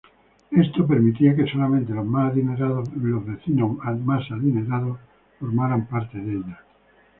[0.49, 3.71] Esto permitía que solamente los más adinerados vecinos
[5.37, 6.59] formaran parte de ella.